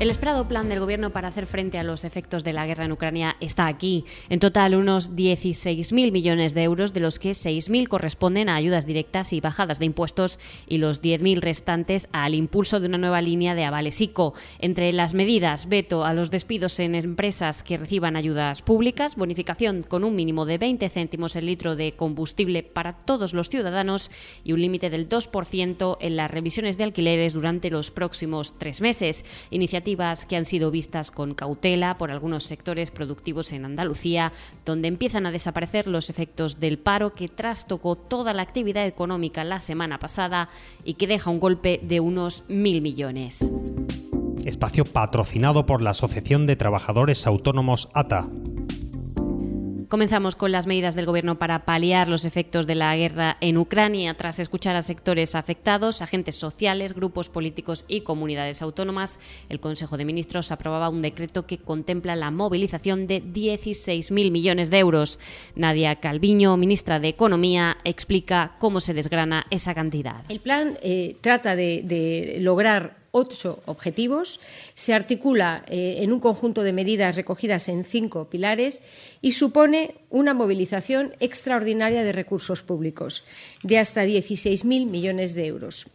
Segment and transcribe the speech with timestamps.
[0.00, 2.90] El esperado plan del Gobierno para hacer frente a los efectos de la guerra en
[2.90, 4.04] Ucrania está aquí.
[4.28, 9.32] En total, unos 16.000 millones de euros, de los que 6.000 corresponden a ayudas directas
[9.32, 13.64] y bajadas de impuestos y los 10.000 restantes al impulso de una nueva línea de
[13.64, 14.34] avales ICO.
[14.58, 20.02] Entre las medidas, veto a los despidos en empresas que reciban ayudas públicas, bonificación con
[20.02, 24.10] un mínimo de 20 céntimos el litro de combustible para todos los ciudadanos
[24.42, 29.24] y un límite del 2% en las revisiones de alquileres durante los próximos tres meses.
[29.50, 29.83] Iniciativa
[30.28, 34.32] que han sido vistas con cautela por algunos sectores productivos en Andalucía,
[34.64, 39.60] donde empiezan a desaparecer los efectos del paro que trastocó toda la actividad económica la
[39.60, 40.48] semana pasada
[40.84, 43.50] y que deja un golpe de unos mil millones.
[44.44, 48.28] Espacio patrocinado por la Asociación de Trabajadores Autónomos ATA.
[49.94, 54.14] Comenzamos con las medidas del Gobierno para paliar los efectos de la guerra en Ucrania.
[54.14, 60.04] Tras escuchar a sectores afectados, agentes sociales, grupos políticos y comunidades autónomas, el Consejo de
[60.04, 65.20] Ministros aprobaba un decreto que contempla la movilización de 16.000 millones de euros.
[65.54, 70.24] Nadia Calviño, ministra de Economía, explica cómo se desgrana esa cantidad.
[70.28, 74.40] El plan eh, trata de, de lograr ocho objetivos,
[74.74, 78.82] se articula eh, en un conjunto de medidas recogidas en cinco pilares
[79.22, 83.24] y supone una movilización extraordinaria de recursos públicos
[83.62, 85.86] de hasta 16.000 millones de euros.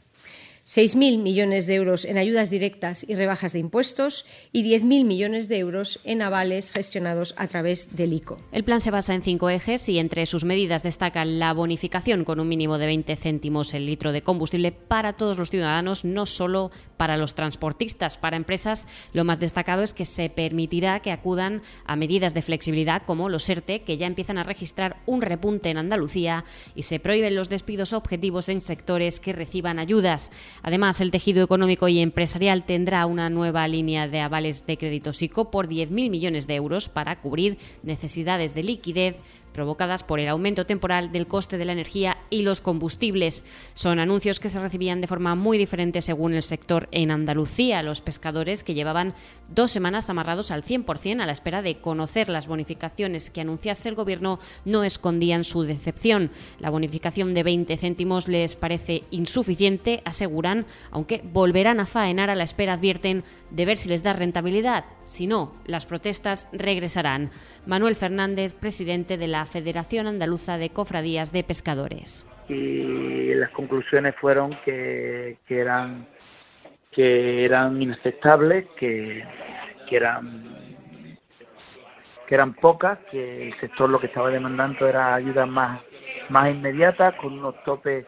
[0.69, 5.57] 6.000 millones de euros en ayudas directas y rebajas de impuestos y 10.000 millones de
[5.57, 8.39] euros en avales gestionados a través del ICO.
[8.51, 12.39] El plan se basa en cinco ejes y entre sus medidas destaca la bonificación con
[12.39, 16.69] un mínimo de 20 céntimos el litro de combustible para todos los ciudadanos, no solo
[16.97, 18.19] para los transportistas.
[18.19, 23.01] Para empresas, lo más destacado es que se permitirá que acudan a medidas de flexibilidad
[23.07, 26.45] como los ERTE, que ya empiezan a registrar un repunte en Andalucía,
[26.75, 30.29] y se prohíben los despidos objetivos en sectores que reciban ayudas.
[30.61, 35.51] Además, el tejido económico y empresarial tendrá una nueva línea de avales de crédito SICO
[35.51, 39.15] por 10.000 millones de euros para cubrir necesidades de liquidez
[39.53, 43.43] provocadas por el aumento temporal del coste de la energía y los combustibles.
[43.73, 47.83] Son anuncios que se recibían de forma muy diferente según el sector en Andalucía.
[47.83, 49.13] Los pescadores que llevaban
[49.47, 53.95] dos semanas amarrados al 100% a la espera de conocer las bonificaciones que anunciase el
[53.95, 56.31] Gobierno no escondían su decepción.
[56.59, 62.43] La bonificación de 20 céntimos les parece insuficiente, aseguran, aunque volverán a faenar a la
[62.43, 64.85] espera, advierten, de ver si les da rentabilidad.
[65.03, 67.31] Si no, las protestas regresarán.
[67.65, 72.25] Manuel Fernández, presidente de la Federación Andaluza de Cofradías de Pescadores.
[72.47, 76.07] Y las conclusiones fueron que, que eran
[76.91, 79.23] que eran inaceptables, que,
[79.87, 81.17] que eran
[82.27, 85.81] que eran pocas, que el sector lo que estaba demandando era ayudas más
[86.29, 88.05] más inmediatas con unos topes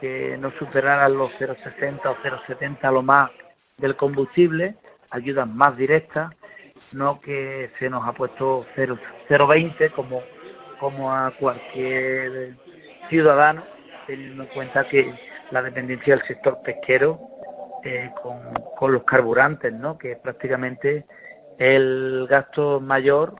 [0.00, 3.30] que no superaran los 0,60 o 0,70 lo más
[3.78, 4.74] del combustible,
[5.10, 6.32] ayudas más directas,
[6.92, 10.22] no que se nos ha puesto 0,20 como
[10.82, 12.56] como a cualquier
[13.08, 13.62] ciudadano,
[14.08, 15.14] teniendo en cuenta que
[15.52, 17.20] la dependencia del sector pesquero
[17.84, 19.96] eh, con, los carburantes, ¿no?
[19.96, 21.04] que es prácticamente
[21.58, 23.36] el gasto mayor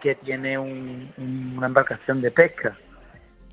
[0.00, 1.12] que tiene un,
[1.56, 2.78] una embarcación de pesca.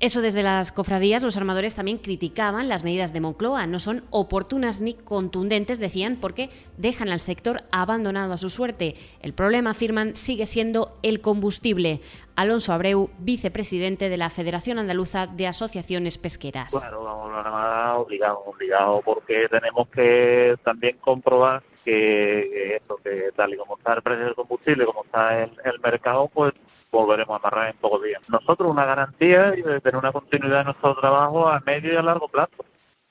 [0.04, 3.66] Eso desde las cofradías, los armadores también criticaban las medidas de Moncloa.
[3.66, 8.96] No son oportunas ni contundentes, decían, porque dejan al sector abandonado a su suerte.
[9.22, 12.02] El problema, afirman, sigue siendo el combustible.
[12.36, 16.78] Alonso Abreu, vicepresidente de la Federación Andaluza de Asociaciones Pesqueras.
[16.78, 23.56] Claro, vamos a obligado, obligado, porque tenemos que también comprobar que, esto, que tal y
[23.56, 26.52] como está el precio del combustible, como está el, el mercado, pues
[26.94, 28.22] volveremos a amarrar en pocos días.
[28.28, 32.02] Nosotros una garantía y de tener una continuidad en nuestro trabajo a medio y a
[32.02, 32.64] largo plazo.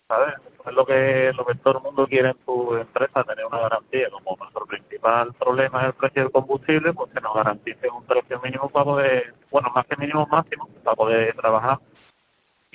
[0.07, 0.35] ¿sabes?
[0.65, 4.09] Es lo que, lo que todo el mundo quiere en su empresa, tener una garantía.
[4.09, 8.39] Como nuestro principal problema es el precio del combustible, pues que nos garantice un precio
[8.41, 11.79] mínimo para poder, bueno, más que mínimo máximo, para poder trabajar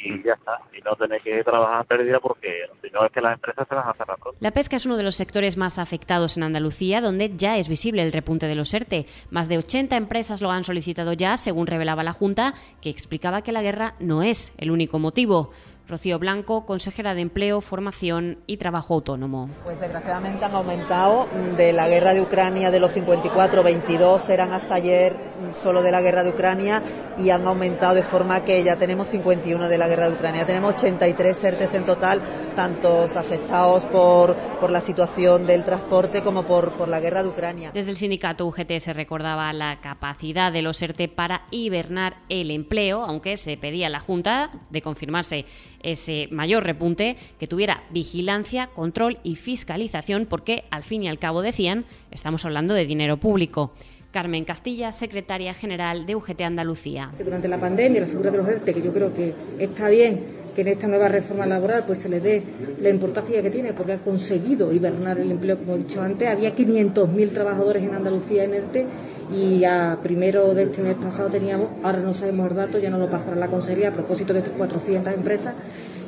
[0.03, 2.49] y ya está, y no tener que trabajar a pérdida porque
[2.83, 4.17] si no es que las empresas se van a cerrar.
[4.41, 8.03] La pesca es uno de los sectores más afectados en Andalucía, donde ya es visible
[8.03, 9.07] el repunte de los ERTE.
[9.31, 13.53] Más de 80 empresas lo han solicitado ya, según revelaba la Junta, que explicaba que
[13.53, 15.51] la guerra no es el único motivo.
[15.89, 19.49] Rocío Blanco, consejera de Empleo, Formación y Trabajo Autónomo.
[19.65, 21.27] Pues desgraciadamente han aumentado
[21.57, 25.17] de la guerra de Ucrania de los 54, 22 eran hasta ayer
[25.53, 26.83] solo de la guerra de Ucrania
[27.17, 30.45] y han aumentado de forma que ya tenemos 51 de la guerra de Ucrania.
[30.45, 32.21] Tenemos 83 ERTES en total,
[32.55, 37.71] tantos afectados por, por la situación del transporte como por, por la guerra de Ucrania.
[37.73, 43.03] Desde el sindicato UGT se recordaba la capacidad de los ERTE para hibernar el empleo,
[43.03, 45.47] aunque se pedía a la Junta de confirmarse
[45.83, 51.43] ese mayor repunte, que tuviera vigilancia, control y fiscalización, porque al fin y al cabo
[51.43, 53.73] decían, estamos hablando de dinero público.
[54.11, 57.11] Carmen Castilla, secretaria general de UGT Andalucía.
[57.23, 60.63] Durante la pandemia, la figura de los ERTE, que yo creo que está bien que
[60.63, 62.43] en esta nueva reforma laboral pues se le dé
[62.83, 66.27] la importancia que tiene porque ha conseguido hibernar el empleo, como he dicho antes.
[66.29, 68.85] Había 500.000 trabajadores en Andalucía en ERTE
[69.33, 72.99] y a primero de este mes pasado teníamos, ahora no sabemos los datos, ya no
[72.99, 75.55] lo pasará la consejería a propósito de estas 400 empresas,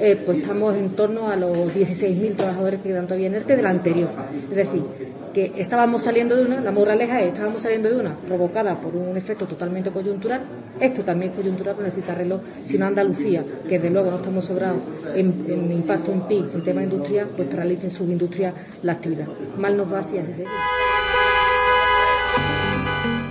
[0.00, 3.66] eh, pues estamos en torno a los 16.000 trabajadores que quedan todavía en ERTE del
[3.66, 4.08] anterior.
[4.50, 4.82] Es decir,
[5.32, 9.16] que estábamos saliendo de una, la moraleja es, estábamos saliendo de una provocada por un
[9.16, 10.42] efecto totalmente coyuntural,
[10.80, 14.80] esto también es coyuntural, pero necesita reloj, sino Andalucía, que desde luego no estamos sobrados
[15.14, 19.26] en, impacto en PIB, en tema industria, pues paraliza en subindustria la actividad.
[19.58, 20.44] Mal nos va así, así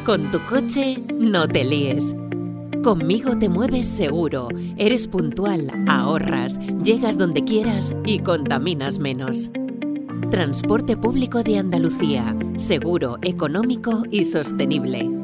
[0.06, 2.16] Con tu coche no te líes.
[2.84, 4.48] Conmigo te mueves seguro,
[4.78, 9.52] eres puntual, ahorras, llegas donde quieras y contaminas menos.
[10.30, 15.19] Transporte público de Andalucía, seguro, económico y sostenible.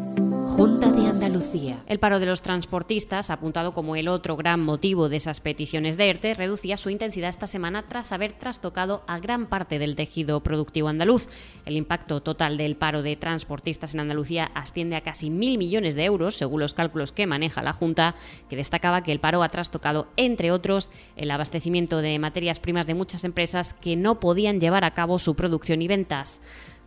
[0.56, 1.84] Junta de Andalucía.
[1.86, 6.10] El paro de los transportistas, apuntado como el otro gran motivo de esas peticiones de
[6.10, 10.88] ERTE, reducía su intensidad esta semana tras haber trastocado a gran parte del tejido productivo
[10.88, 11.28] andaluz.
[11.66, 16.06] El impacto total del paro de transportistas en Andalucía asciende a casi mil millones de
[16.06, 18.16] euros, según los cálculos que maneja la Junta,
[18.50, 22.94] que destacaba que el paro ha trastocado, entre otros, el abastecimiento de materias primas de
[22.94, 26.40] muchas empresas que no podían llevar a cabo su producción y ventas.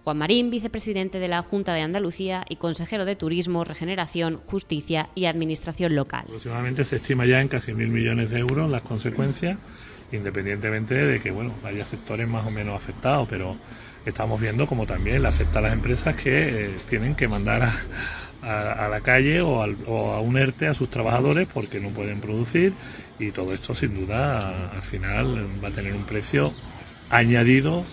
[0.04, 5.26] Juan Marín, vicepresidente de la Junta de Andalucía y consejero de Turismo, Regeneración, Justicia y
[5.26, 6.24] Administración Local.
[6.24, 9.58] Aproximadamente se estima ya en casi mil millones de euros las consecuencias,
[10.12, 13.56] independientemente de que bueno haya sectores más o menos afectados, pero
[14.06, 17.62] estamos viendo como también le afecta a las empresas que eh, tienen que mandar
[18.42, 22.72] a, la calle o, o, a un ERTE a sus trabajadores porque no pueden producir
[23.18, 26.52] y todo esto sin duda al final va a tener un precio
[27.10, 27.84] añadido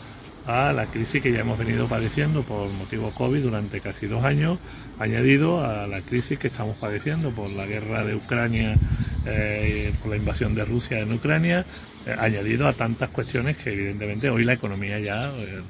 [0.45, 4.59] a la crisis que ya hemos venido padeciendo por motivo COVID durante casi dos años,
[4.99, 8.75] añadido a la crisis que estamos padeciendo por la guerra de Ucrania,
[9.25, 11.65] eh, por la invasión de Rusia en Ucrania,
[12.05, 15.61] eh, añadido a tantas cuestiones que evidentemente hoy la economía ya eh,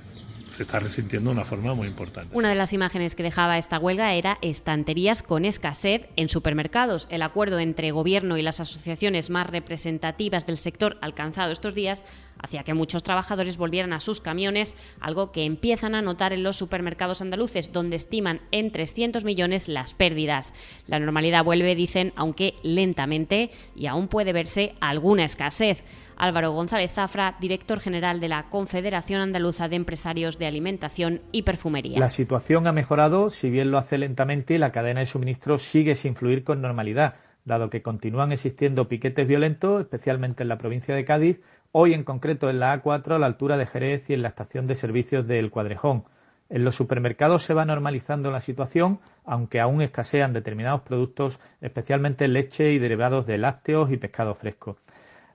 [0.56, 2.36] se está resintiendo de una forma muy importante.
[2.36, 7.08] Una de las imágenes que dejaba esta huelga era estanterías con escasez en supermercados.
[7.10, 12.06] El acuerdo entre gobierno y las asociaciones más representativas del sector alcanzado estos días
[12.38, 16.56] hacía que muchos trabajadores volvieran a sus camiones, algo que empiezan a notar en los
[16.58, 20.54] supermercados andaluces, donde estiman en 300 millones las pérdidas.
[20.88, 25.84] La normalidad vuelve, dicen, aunque lentamente, y aún puede verse alguna escasez.
[26.18, 32.00] Álvaro González Zafra, director general de la Confederación Andaluza de Empresarios de Alimentación y Perfumería.
[32.00, 36.16] La situación ha mejorado, si bien lo hace lentamente, la cadena de suministro sigue sin
[36.16, 41.42] fluir con normalidad, dado que continúan existiendo piquetes violentos, especialmente en la provincia de Cádiz,
[41.72, 44.68] hoy en concreto en la A4 a la altura de Jerez y en la estación
[44.68, 46.06] de servicios del Cuadrejón.
[46.50, 52.72] En los supermercados se va normalizando la situación, aunque aún escasean determinados productos, especialmente leche
[52.72, 54.78] y derivados de lácteos y pescado fresco.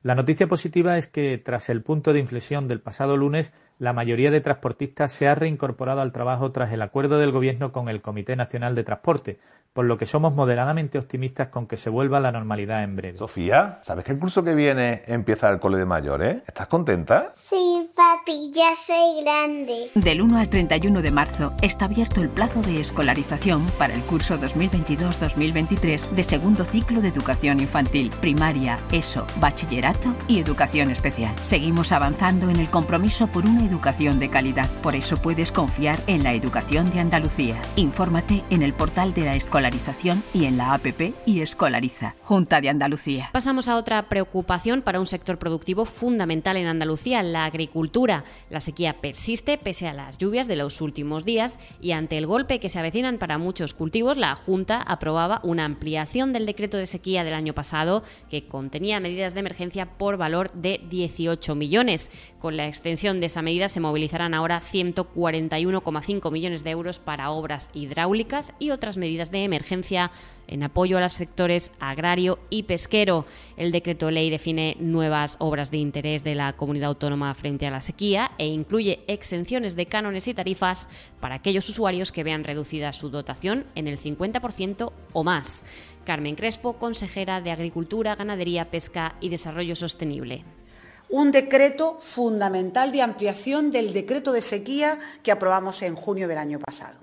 [0.03, 4.31] La noticia positiva es que, tras el punto de inflexión del pasado lunes, la mayoría
[4.31, 8.37] de transportistas se ha reincorporado al trabajo tras el acuerdo del Gobierno con el Comité
[8.37, 9.41] Nacional de Transporte,
[9.73, 13.17] por lo que somos moderadamente optimistas con que se vuelva a la normalidad en breve.
[13.17, 16.43] Sofía, ¿sabes que el curso que viene empieza el cole de mayores?
[16.47, 17.31] ¿Estás contenta?
[17.35, 19.91] Sí, papi, ya soy grande.
[19.95, 24.39] Del 1 al 31 de marzo está abierto el plazo de escolarización para el curso
[24.41, 31.35] 2022-2023 de segundo ciclo de educación infantil, primaria, ESO, bachillerato y educación especial.
[31.43, 34.69] Seguimos avanzando en el compromiso por una educación de calidad.
[34.83, 37.63] Por eso puedes confiar en la educación de Andalucía.
[37.77, 42.69] Infórmate en el portal de la escolarización y en la APP y Escolariza, Junta de
[42.69, 43.31] Andalucía.
[43.33, 48.25] Pasamos a otra preocupación para un sector productivo fundamental en Andalucía, la agricultura.
[48.51, 52.59] La sequía persiste pese a las lluvias de los últimos días y ante el golpe
[52.59, 57.23] que se avecinan para muchos cultivos, la Junta aprobaba una ampliación del decreto de sequía
[57.23, 62.11] del año pasado que contenía medidas de emergencia por valor de 18 millones.
[62.41, 67.71] Con la extensión de esa medida se movilizarán ahora 141,5 millones de euros para obras
[67.75, 70.11] hidráulicas y otras medidas de emergencia
[70.47, 73.25] en apoyo a los sectores agrario y pesquero.
[73.57, 77.81] El decreto ley define nuevas obras de interés de la comunidad autónoma frente a la
[77.81, 80.89] sequía e incluye exenciones de cánones y tarifas
[81.21, 85.65] para aquellos usuarios que vean reducida su dotación en el 50% o más.
[86.05, 90.45] Carmen Crespo, consejera de Agricultura, Ganadería, Pesca y Desarrollo Sostenible
[91.11, 96.59] un decreto fundamental de ampliación del decreto de sequía que aprobamos en junio del año
[96.61, 96.99] pasado.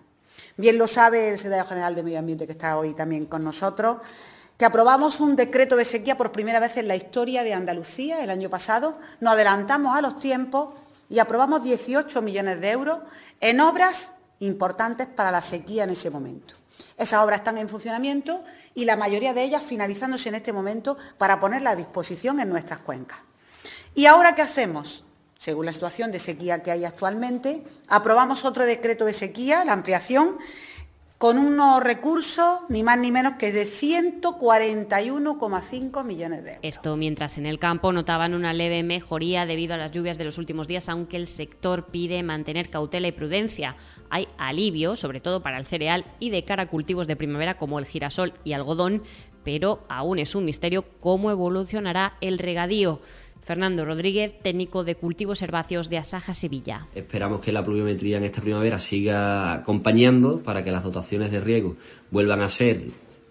[0.56, 3.98] Bien lo sabe el secretario general de Medio Ambiente que está hoy también con nosotros,
[4.58, 8.30] que aprobamos un decreto de sequía por primera vez en la historia de Andalucía el
[8.30, 10.70] año pasado, nos adelantamos a los tiempos
[11.10, 13.00] y aprobamos 18 millones de euros
[13.40, 16.56] en obras importantes para la sequía en ese momento.
[16.98, 21.40] Esas obras están en funcionamiento y la mayoría de ellas finalizándose en este momento para
[21.40, 23.27] ponerla a disposición en nuestras cuencas.
[23.98, 25.04] ¿Y ahora qué hacemos?
[25.38, 30.38] Según la situación de sequía que hay actualmente, aprobamos otro decreto de sequía, la ampliación,
[31.18, 36.60] con unos recursos ni más ni menos que de 141,5 millones de euros.
[36.62, 40.38] Esto mientras en el campo notaban una leve mejoría debido a las lluvias de los
[40.38, 43.78] últimos días, aunque el sector pide mantener cautela y prudencia.
[44.12, 47.80] Hay alivio, sobre todo para el cereal y de cara a cultivos de primavera como
[47.80, 49.02] el girasol y algodón,
[49.44, 53.02] pero aún es un misterio cómo evolucionará el regadío.
[53.48, 56.88] Fernando Rodríguez, técnico de cultivos herbáceos de Asaja Sevilla.
[56.94, 61.78] Esperamos que la pluviometría en esta primavera siga acompañando para que las dotaciones de riego
[62.12, 62.88] vuelvan a ser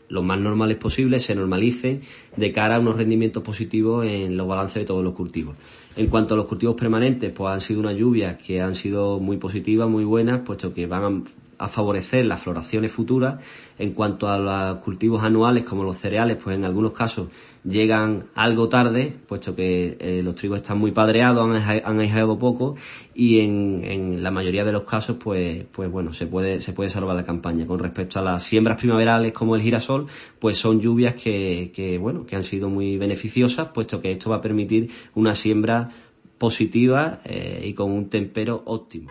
[0.08, 2.00] lo más normales posibles, se normalicen
[2.34, 5.54] de cara a unos rendimientos positivos en los balances de todos los cultivos.
[5.96, 9.36] En cuanto a los cultivos permanentes, pues han sido unas lluvias que han sido muy
[9.36, 11.24] positivas, muy buenas, puesto que van
[11.58, 13.42] a favorecer las floraciones futuras.
[13.78, 17.28] En cuanto a los cultivos anuales, como los cereales, pues en algunos casos
[17.64, 22.76] llegan algo tarde, puesto que eh, los trigos están muy padreados, han, han poco
[23.14, 27.16] y en, la mayoría de los casos, pues, pues bueno, se puede, se puede salvar
[27.16, 27.66] la campaña.
[27.66, 30.06] Con respecto a las siembras primaverales como el girasol,
[30.38, 34.36] pues son lluvias que, que bueno, que han sido muy beneficiosas, puesto que esto va
[34.36, 35.90] a permitir una siembra
[36.38, 39.10] positiva eh, y con un tempero óptimo.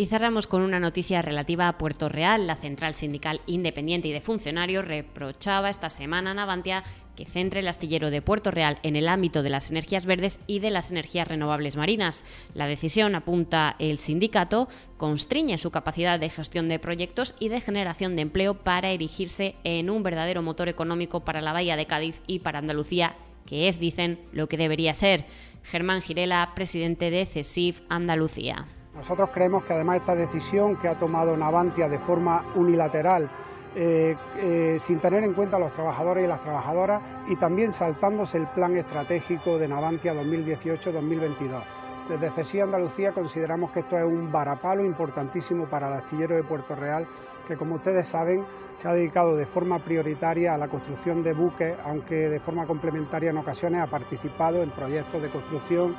[0.00, 2.46] Y cerramos con una noticia relativa a Puerto Real.
[2.46, 7.68] La Central Sindical Independiente y de Funcionarios reprochaba esta semana a Navantia que centre el
[7.68, 11.28] astillero de Puerto Real en el ámbito de las energías verdes y de las energías
[11.28, 12.24] renovables marinas.
[12.54, 18.16] La decisión, apunta el sindicato, constriñe su capacidad de gestión de proyectos y de generación
[18.16, 22.38] de empleo para erigirse en un verdadero motor económico para la Bahía de Cádiz y
[22.38, 25.26] para Andalucía, que es, dicen, lo que debería ser.
[25.62, 28.66] Germán Girela, presidente de CESIF Andalucía.
[28.94, 33.30] Nosotros creemos que además esta decisión que ha tomado Navantia de forma unilateral,
[33.76, 38.38] eh, eh, sin tener en cuenta a los trabajadores y las trabajadoras y también saltándose
[38.38, 41.62] el plan estratégico de Navantia 2018-2022.
[42.08, 46.74] Desde CESI Andalucía consideramos que esto es un varapalo importantísimo para el astillero de Puerto
[46.74, 47.06] Real,
[47.46, 48.44] que como ustedes saben
[48.74, 53.30] se ha dedicado de forma prioritaria a la construcción de buques, aunque de forma complementaria
[53.30, 55.94] en ocasiones ha participado en proyectos de construcción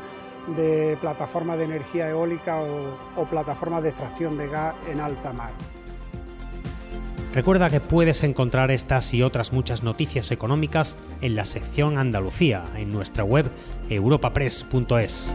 [0.48, 5.52] de plataformas de energía eólica o, plataformas de extracción de gas en alta mar.
[7.34, 12.92] Recuerda que puedes encontrar estas y otras muchas noticias económicas en la sección Andalucía en
[12.92, 13.46] nuestra web
[13.90, 15.34] europapress.es.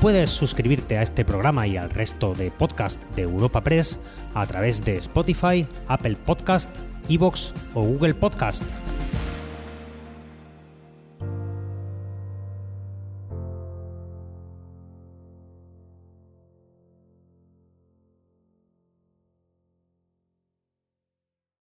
[0.00, 4.00] Puedes suscribirte a este programa y al resto de podcast de Europa Press
[4.32, 6.70] a través de Spotify, Apple Podcast,
[7.08, 8.62] Evox o Google Podcast.